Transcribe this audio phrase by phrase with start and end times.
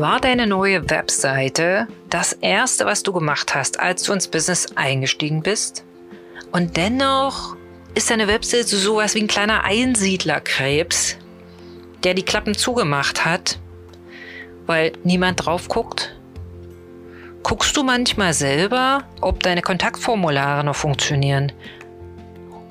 [0.00, 5.42] War deine neue Webseite das erste, was du gemacht hast, als du ins Business eingestiegen
[5.42, 5.84] bist?
[6.52, 7.54] Und dennoch
[7.94, 11.18] ist deine Webseite sowas wie ein kleiner Einsiedlerkrebs,
[12.02, 13.58] der die Klappen zugemacht hat,
[14.64, 16.16] weil niemand drauf guckt?
[17.42, 21.52] Guckst du manchmal selber, ob deine Kontaktformulare noch funktionieren?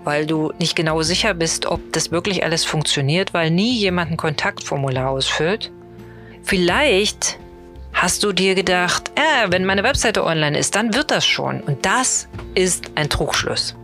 [0.03, 4.17] Weil du nicht genau sicher bist, ob das wirklich alles funktioniert, weil nie jemand ein
[4.17, 5.71] Kontaktformular ausfüllt?
[6.49, 7.37] Vielleicht
[7.93, 11.61] hast du dir gedacht, äh, wenn meine Webseite online ist, dann wird das schon.
[11.61, 13.75] Und das ist ein Trugschluss.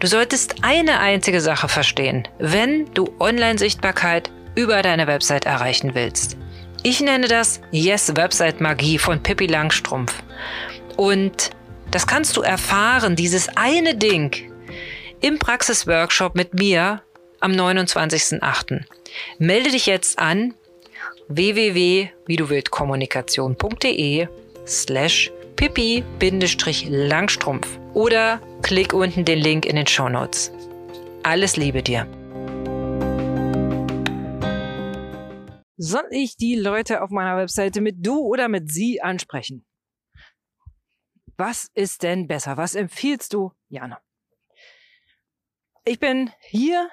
[0.00, 6.38] Du solltest eine einzige Sache verstehen, wenn du Online-Sichtbarkeit über deine Website erreichen willst.
[6.82, 10.14] Ich nenne das Yes Website Magie von Pippi Langstrumpf.
[10.96, 11.50] Und
[11.90, 14.50] das kannst du erfahren, dieses eine Ding,
[15.20, 17.02] im Praxisworkshop mit mir
[17.40, 18.80] am 29.08.
[19.38, 20.54] Melde dich jetzt an
[21.28, 24.28] www.wieduwildkommunikation.de
[24.66, 30.52] slash pippi-langstrumpf oder klick unten den Link in den Show Notes.
[31.22, 32.06] Alles Liebe dir.
[35.76, 39.66] Soll ich die Leute auf meiner Webseite mit du oder mit sie ansprechen?
[41.36, 42.56] Was ist denn besser?
[42.56, 44.00] Was empfiehlst du, Jana?
[45.84, 46.88] Ich bin hier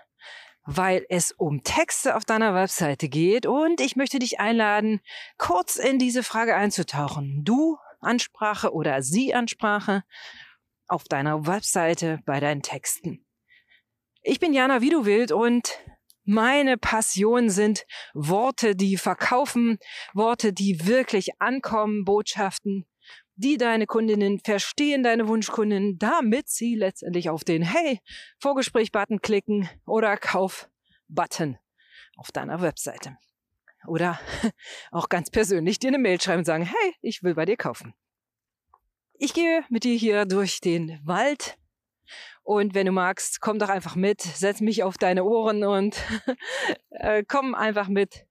[0.65, 5.01] weil es um Texte auf deiner Webseite geht und ich möchte dich einladen,
[5.37, 7.41] kurz in diese Frage einzutauchen.
[7.43, 10.03] Du Ansprache oder Sie Ansprache
[10.87, 13.25] auf deiner Webseite bei deinen Texten.
[14.21, 15.79] Ich bin Jana Widuwild und
[16.23, 19.79] meine Passion sind Worte, die verkaufen,
[20.13, 22.85] Worte, die wirklich ankommen, Botschaften,
[23.39, 28.01] die deine Kundinnen verstehen, deine Wunschkundinnen, damit sie letztendlich auf den Hey,
[28.41, 31.57] Vorgespräch-Button klicken oder Kauf-Button
[32.17, 33.17] auf deiner Webseite.
[33.87, 34.19] Oder
[34.91, 37.93] auch ganz persönlich dir eine Mail schreiben und sagen, hey, ich will bei dir kaufen.
[39.13, 41.57] Ich gehe mit dir hier durch den Wald
[42.43, 45.95] und wenn du magst, komm doch einfach mit, setz mich auf deine Ohren und
[46.89, 48.25] äh, komm einfach mit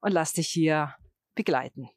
[0.00, 0.94] und lass dich hier
[1.34, 1.88] begleiten.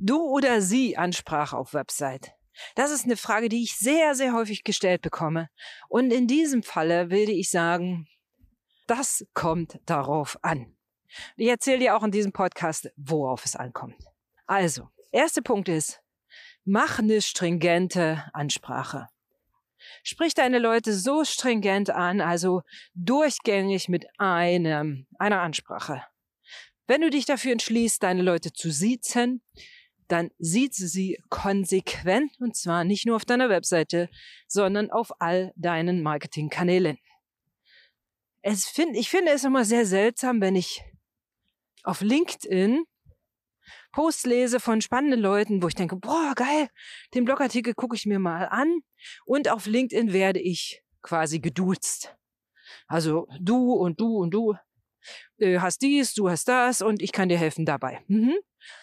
[0.00, 2.32] Du oder sie Ansprache auf Website?
[2.76, 5.48] Das ist eine Frage, die ich sehr, sehr häufig gestellt bekomme.
[5.88, 8.06] Und in diesem Falle würde ich sagen,
[8.86, 10.76] das kommt darauf an.
[11.36, 14.00] Ich erzähle dir auch in diesem Podcast, worauf es ankommt.
[14.46, 16.00] Also, erster Punkt ist,
[16.64, 19.08] mach eine stringente Ansprache.
[20.04, 22.62] Sprich deine Leute so stringent an, also
[22.94, 26.04] durchgängig mit einem, einer Ansprache.
[26.86, 29.42] Wenn du dich dafür entschließt, deine Leute zu siezen,
[30.08, 34.08] dann sieht sie sie konsequent und zwar nicht nur auf deiner Webseite,
[34.46, 36.98] sondern auf all deinen Marketingkanälen.
[38.42, 40.82] Es find, ich finde es immer sehr seltsam, wenn ich
[41.82, 42.84] auf LinkedIn
[43.92, 46.68] Posts lese von spannenden Leuten, wo ich denke, boah, geil,
[47.14, 48.80] den Blogartikel gucke ich mir mal an
[49.24, 52.14] und auf LinkedIn werde ich quasi geduzt.
[52.86, 54.54] Also du und du und du
[55.38, 58.00] äh, hast dies, du hast das und ich kann dir helfen dabei.
[58.08, 58.36] Mhm.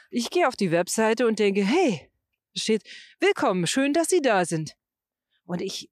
[0.09, 2.09] Ich gehe auf die Webseite und denke, hey,
[2.55, 2.83] steht,
[3.19, 4.75] willkommen, schön, dass Sie da sind.
[5.45, 5.89] Und ich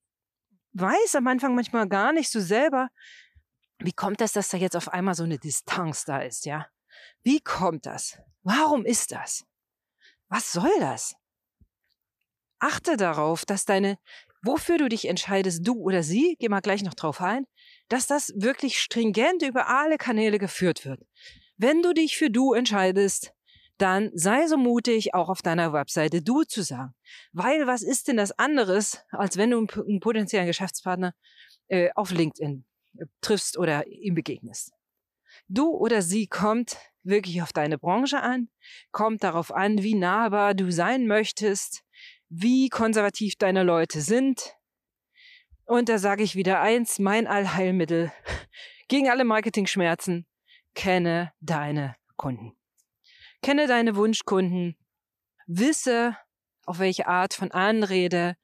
[0.74, 2.90] weiß am Anfang manchmal gar nicht so selber,
[3.80, 6.68] wie kommt das, dass da jetzt auf einmal so eine Distanz da ist, ja?
[7.24, 8.20] Wie kommt das?
[8.44, 9.46] Warum ist das?
[10.30, 11.16] Was soll das?
[12.60, 13.98] Achte darauf, dass deine,
[14.42, 17.46] wofür du dich entscheidest, du oder sie, geh mal gleich noch drauf ein,
[17.94, 21.00] dass das wirklich stringent über alle Kanäle geführt wird.
[21.58, 23.34] Wenn du dich für du entscheidest,
[23.78, 26.96] dann sei so mutig, auch auf deiner Webseite du zu sagen.
[27.34, 31.14] Weil was ist denn das anderes, als wenn du einen potenziellen Geschäftspartner
[31.68, 32.66] äh, auf LinkedIn
[32.98, 34.72] äh, triffst oder ihm begegnest?
[35.48, 38.50] Du oder sie kommt wirklich auf deine Branche an,
[38.92, 41.84] kommt darauf an, wie nahbar du sein möchtest,
[42.28, 44.56] wie konservativ deine Leute sind.
[45.66, 48.12] Und da sage ich wieder eins, mein Allheilmittel
[48.88, 50.26] gegen alle Marketing-Schmerzen,
[50.74, 52.54] kenne deine Kunden.
[53.42, 54.78] Kenne deine Wunschkunden,
[55.48, 56.18] wisse,
[56.66, 58.36] auf welche Art von Anrede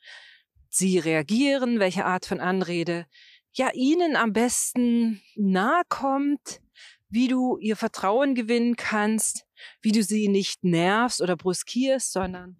[0.69, 3.05] sie reagieren, welche Art von Anrede
[3.53, 6.61] ja ihnen am besten nahe kommt,
[7.09, 9.45] wie du ihr Vertrauen gewinnen kannst,
[9.81, 12.57] wie du sie nicht nervst oder bruskierst, sondern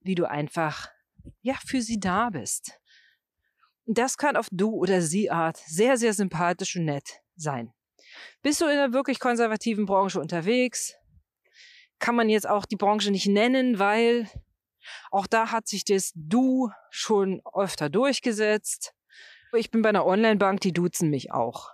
[0.00, 0.88] wie du einfach
[1.42, 2.78] ja für sie da bist.
[3.86, 7.72] Das kann auf du oder sie Art sehr sehr sympathisch und nett sein.
[8.42, 10.94] Bist du in einer wirklich konservativen Branche unterwegs?
[11.98, 14.28] kann man jetzt auch die Branche nicht nennen, weil
[15.10, 18.94] auch da hat sich das Du schon öfter durchgesetzt.
[19.52, 21.70] Ich bin bei einer Online-Bank, die duzen mich auch.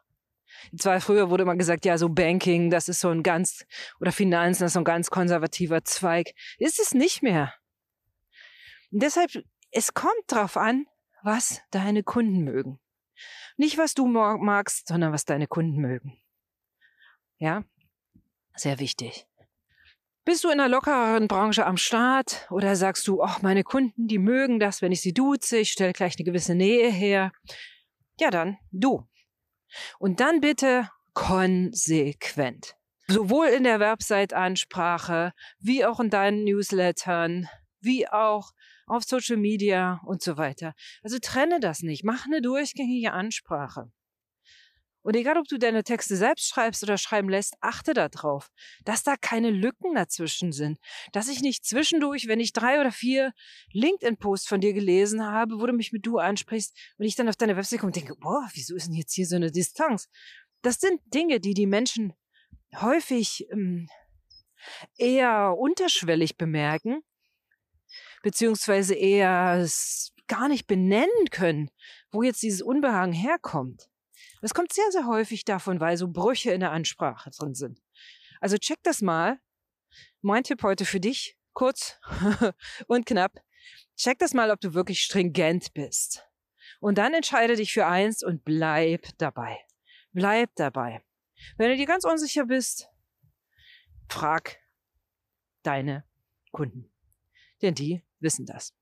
[0.79, 3.67] Zwar früher wurde immer gesagt, ja, so Banking, das ist so ein ganz,
[4.01, 6.33] oder Finanzen, das ist so ein ganz konservativer Zweig.
[6.59, 7.53] Ist es nicht mehr.
[8.93, 9.31] Und deshalb,
[9.71, 10.87] es kommt drauf an,
[11.23, 12.81] was deine Kunden mögen.
[13.57, 16.19] Nicht, was du magst, sondern was deine Kunden mögen.
[17.39, 17.65] Ja?
[18.55, 19.27] Sehr wichtig.
[20.25, 24.19] Bist du in einer lockereren Branche am Start oder sagst du, ach, meine Kunden, die
[24.19, 27.33] mögen das, wenn ich sie duze, ich stelle gleich eine gewisse Nähe her.
[28.21, 29.09] Ja, dann du.
[29.99, 32.77] Und dann bitte konsequent.
[33.09, 37.49] Sowohl in der Website-Ansprache, wie auch in deinen Newslettern,
[37.81, 38.53] wie auch
[38.87, 40.75] auf Social Media und so weiter.
[41.03, 42.05] Also trenne das nicht.
[42.05, 43.91] Mach eine durchgängige Ansprache.
[45.03, 48.51] Und egal, ob du deine Texte selbst schreibst oder schreiben lässt, achte darauf,
[48.85, 50.79] dass da keine Lücken dazwischen sind.
[51.13, 53.33] Dass ich nicht zwischendurch, wenn ich drei oder vier
[53.73, 57.37] LinkedIn-Posts von dir gelesen habe, wo du mich mit du ansprichst und ich dann auf
[57.37, 60.09] deine Website komme und denke, boah, wieso ist denn jetzt hier so eine Distanz?
[60.63, 62.13] Das sind Dinge, die die Menschen
[62.81, 63.89] häufig ähm,
[64.97, 67.03] eher unterschwellig bemerken,
[68.23, 69.67] beziehungsweise eher
[70.29, 71.71] gar nicht benennen können,
[72.11, 73.89] wo jetzt dieses Unbehagen herkommt.
[74.41, 77.83] Das kommt sehr, sehr häufig davon, weil so Brüche in der Ansprache drin sind.
[78.41, 79.41] Also check das mal.
[80.21, 82.01] Mein Tipp heute für dich, kurz
[82.87, 83.41] und knapp.
[83.97, 86.27] Check das mal, ob du wirklich stringent bist.
[86.81, 89.59] Und dann entscheide dich für eins und bleib dabei.
[90.13, 91.03] Bleib dabei.
[91.57, 92.89] Wenn du dir ganz unsicher bist,
[94.09, 94.59] frag
[95.63, 96.05] deine
[96.51, 96.91] Kunden.
[97.63, 98.73] Denn die wissen das.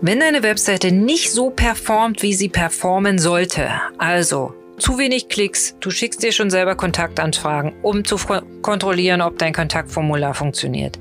[0.00, 3.68] Wenn deine Webseite nicht so performt, wie sie performen sollte,
[3.98, 8.16] also zu wenig Klicks, du schickst dir schon selber Kontaktanfragen, um zu
[8.62, 11.00] kontrollieren, ob dein Kontaktformular funktioniert,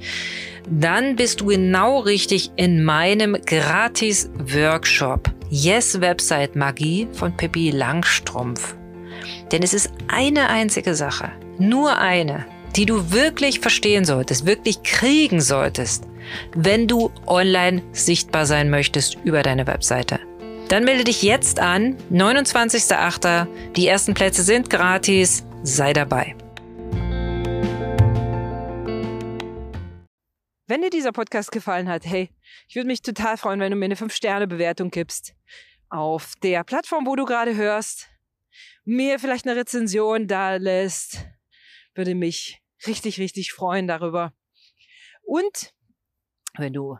[0.67, 8.75] dann bist du genau richtig in meinem gratis Workshop Yes Website Magie von Pippi Langstrumpf.
[9.51, 12.45] Denn es ist eine einzige Sache, nur eine,
[12.77, 16.07] die du wirklich verstehen solltest, wirklich kriegen solltest,
[16.53, 20.19] wenn du online sichtbar sein möchtest über deine Webseite.
[20.69, 23.47] Dann melde dich jetzt an, 29.08.
[23.73, 26.35] Die ersten Plätze sind gratis, sei dabei.
[30.67, 32.29] Wenn dir dieser Podcast gefallen hat, hey,
[32.67, 35.33] ich würde mich total freuen, wenn du mir eine 5-Sterne-Bewertung gibst
[35.89, 38.09] auf der Plattform, wo du gerade hörst,
[38.83, 41.25] mir vielleicht eine Rezension da lässt,
[41.95, 44.33] würde mich richtig, richtig freuen darüber.
[45.23, 45.73] Und
[46.57, 46.97] wenn du,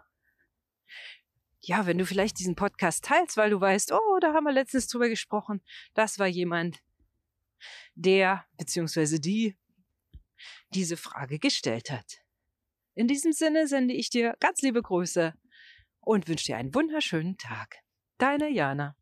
[1.61, 4.87] ja, wenn du vielleicht diesen Podcast teilst, weil du weißt, oh, da haben wir letztens
[4.87, 5.61] drüber gesprochen,
[5.93, 6.79] das war jemand,
[7.95, 9.57] der beziehungsweise die
[10.73, 12.21] diese Frage gestellt hat.
[12.93, 15.33] In diesem Sinne sende ich dir ganz liebe Grüße
[16.01, 17.77] und wünsche dir einen wunderschönen Tag.
[18.17, 18.96] Deine Jana.